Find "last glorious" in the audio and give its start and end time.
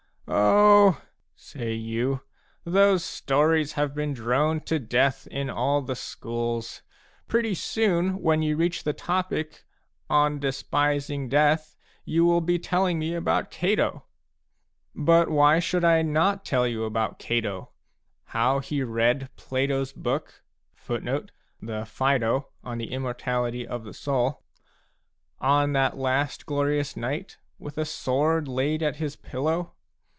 25.97-26.95